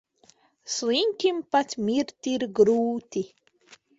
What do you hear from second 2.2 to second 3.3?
ir grūti.